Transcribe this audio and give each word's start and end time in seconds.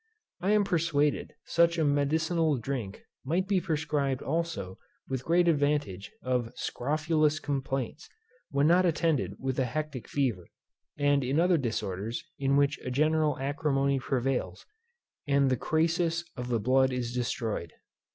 I 0.39 0.49
am 0.53 0.63
persuaded 0.63 1.35
such 1.45 1.77
a 1.77 1.83
medicinal 1.85 2.57
drink 2.57 3.03
might 3.23 3.47
be 3.47 3.61
prescribed 3.61 4.23
also 4.23 4.79
with 5.07 5.23
great 5.23 5.47
advantage 5.47 6.11
in 6.25 6.51
SCROPHULOUS 6.55 7.39
COMPLAINTS, 7.39 8.09
when 8.49 8.65
not 8.65 8.83
attended 8.83 9.35
with 9.37 9.59
a 9.59 9.65
hectic 9.65 10.07
fever; 10.07 10.47
and 10.97 11.23
in 11.23 11.39
other 11.39 11.59
disorders 11.59 12.23
in 12.39 12.57
which 12.57 12.79
a 12.79 12.89
general 12.89 13.37
acrimony 13.37 13.99
prevails, 13.99 14.65
and 15.27 15.51
the 15.51 15.55
crasis 15.55 16.23
of 16.35 16.47
the 16.47 16.59
blood 16.59 16.91
is 16.91 17.13
destroyed. 17.13 17.73